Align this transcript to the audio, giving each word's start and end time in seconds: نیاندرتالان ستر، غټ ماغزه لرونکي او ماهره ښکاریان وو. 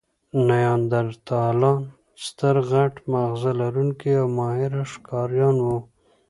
نیاندرتالان 0.47 1.79
ستر، 2.25 2.55
غټ 2.69 2.93
ماغزه 3.11 3.51
لرونکي 3.59 4.11
او 4.21 4.27
ماهره 4.37 4.83
ښکاریان 4.93 5.57
وو. 5.65 5.77